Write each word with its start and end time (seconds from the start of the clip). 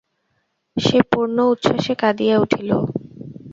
সে 0.77 0.99
পূর্ণ 1.11 1.37
উচ্ছ্বাসে 1.51 1.93
কাঁদিয়া 2.01 2.35
উঠিল। 2.37 2.69